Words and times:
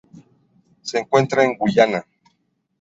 Se 0.81 0.97
encuentra 0.97 1.43
en 1.43 1.57
Guyana. 1.59 2.03